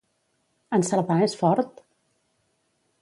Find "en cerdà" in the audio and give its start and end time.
0.77-1.17